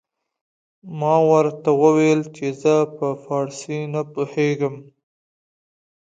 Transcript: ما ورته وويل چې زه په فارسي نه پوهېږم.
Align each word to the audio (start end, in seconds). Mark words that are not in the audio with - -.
ما 0.99 1.15
ورته 1.29 1.69
وويل 1.81 2.21
چې 2.35 2.45
زه 2.61 2.75
په 2.97 3.07
فارسي 3.23 3.79
نه 3.93 4.01
پوهېږم. 4.13 4.75